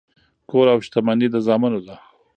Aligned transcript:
کور 0.49 0.67
او 0.73 0.79
شتمني 0.85 1.27
د 1.31 1.35
زامنو 1.45 1.79
ده. 1.87 1.95